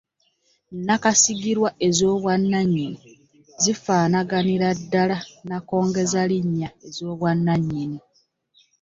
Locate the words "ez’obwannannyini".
1.87-3.11, 6.87-7.99